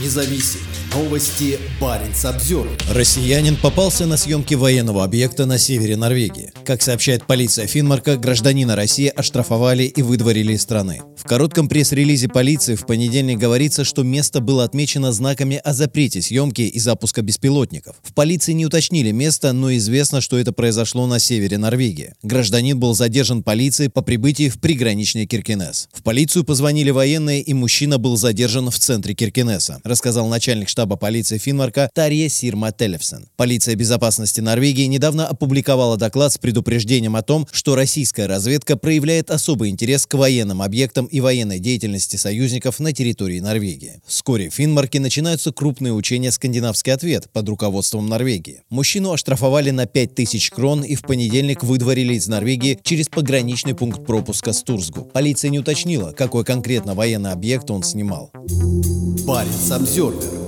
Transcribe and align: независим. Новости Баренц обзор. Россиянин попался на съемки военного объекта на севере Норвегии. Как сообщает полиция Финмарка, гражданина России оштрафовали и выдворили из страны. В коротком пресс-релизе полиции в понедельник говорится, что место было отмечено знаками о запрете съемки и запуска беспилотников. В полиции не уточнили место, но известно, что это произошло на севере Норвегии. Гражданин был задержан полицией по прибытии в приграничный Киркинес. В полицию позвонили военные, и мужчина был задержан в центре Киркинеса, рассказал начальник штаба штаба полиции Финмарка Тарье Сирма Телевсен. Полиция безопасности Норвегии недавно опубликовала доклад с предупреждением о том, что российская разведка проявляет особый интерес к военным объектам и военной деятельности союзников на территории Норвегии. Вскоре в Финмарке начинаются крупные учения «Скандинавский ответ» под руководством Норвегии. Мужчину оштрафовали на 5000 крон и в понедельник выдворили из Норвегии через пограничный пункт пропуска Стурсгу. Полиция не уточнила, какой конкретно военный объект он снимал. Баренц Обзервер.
независим. 0.00 0.73
Новости 0.94 1.58
Баренц 1.80 2.24
обзор. 2.24 2.68
Россиянин 2.88 3.56
попался 3.56 4.06
на 4.06 4.16
съемки 4.16 4.54
военного 4.54 5.02
объекта 5.02 5.44
на 5.44 5.58
севере 5.58 5.96
Норвегии. 5.96 6.52
Как 6.64 6.82
сообщает 6.82 7.26
полиция 7.26 7.66
Финмарка, 7.66 8.16
гражданина 8.16 8.76
России 8.76 9.08
оштрафовали 9.08 9.82
и 9.82 10.02
выдворили 10.02 10.52
из 10.52 10.62
страны. 10.62 11.02
В 11.16 11.24
коротком 11.24 11.68
пресс-релизе 11.68 12.28
полиции 12.28 12.76
в 12.76 12.86
понедельник 12.86 13.38
говорится, 13.38 13.82
что 13.82 14.04
место 14.04 14.40
было 14.40 14.62
отмечено 14.62 15.10
знаками 15.10 15.60
о 15.64 15.72
запрете 15.74 16.22
съемки 16.22 16.62
и 16.62 16.78
запуска 16.78 17.22
беспилотников. 17.22 17.96
В 18.04 18.14
полиции 18.14 18.52
не 18.52 18.64
уточнили 18.64 19.10
место, 19.10 19.52
но 19.52 19.74
известно, 19.74 20.20
что 20.20 20.38
это 20.38 20.52
произошло 20.52 21.08
на 21.08 21.18
севере 21.18 21.58
Норвегии. 21.58 22.14
Гражданин 22.22 22.78
был 22.78 22.94
задержан 22.94 23.42
полицией 23.42 23.90
по 23.90 24.02
прибытии 24.02 24.48
в 24.48 24.60
приграничный 24.60 25.26
Киркинес. 25.26 25.88
В 25.92 26.04
полицию 26.04 26.44
позвонили 26.44 26.90
военные, 26.90 27.42
и 27.42 27.52
мужчина 27.52 27.98
был 27.98 28.16
задержан 28.16 28.70
в 28.70 28.78
центре 28.78 29.14
Киркинеса, 29.14 29.80
рассказал 29.82 30.28
начальник 30.28 30.68
штаба 30.68 30.83
штаба 30.84 30.96
полиции 30.96 31.38
Финмарка 31.38 31.88
Тарье 31.94 32.28
Сирма 32.28 32.70
Телевсен. 32.70 33.26
Полиция 33.36 33.74
безопасности 33.74 34.42
Норвегии 34.42 34.84
недавно 34.84 35.26
опубликовала 35.26 35.96
доклад 35.96 36.34
с 36.34 36.36
предупреждением 36.36 37.16
о 37.16 37.22
том, 37.22 37.48
что 37.52 37.74
российская 37.74 38.26
разведка 38.26 38.76
проявляет 38.76 39.30
особый 39.30 39.70
интерес 39.70 40.04
к 40.04 40.12
военным 40.12 40.60
объектам 40.60 41.06
и 41.06 41.20
военной 41.20 41.58
деятельности 41.58 42.16
союзников 42.16 42.80
на 42.80 42.92
территории 42.92 43.40
Норвегии. 43.40 44.02
Вскоре 44.06 44.50
в 44.50 44.54
Финмарке 44.54 45.00
начинаются 45.00 45.52
крупные 45.52 45.94
учения 45.94 46.30
«Скандинавский 46.30 46.92
ответ» 46.92 47.30
под 47.32 47.48
руководством 47.48 48.06
Норвегии. 48.06 48.60
Мужчину 48.68 49.12
оштрафовали 49.12 49.70
на 49.70 49.86
5000 49.86 50.50
крон 50.50 50.84
и 50.84 50.96
в 50.96 51.00
понедельник 51.00 51.62
выдворили 51.62 52.12
из 52.12 52.28
Норвегии 52.28 52.78
через 52.82 53.08
пограничный 53.08 53.74
пункт 53.74 54.04
пропуска 54.04 54.52
Стурсгу. 54.52 55.08
Полиция 55.14 55.48
не 55.48 55.60
уточнила, 55.60 56.12
какой 56.12 56.44
конкретно 56.44 56.94
военный 56.94 57.32
объект 57.32 57.70
он 57.70 57.82
снимал. 57.82 58.30
Баренц 59.24 59.70
Обзервер. 59.70 60.43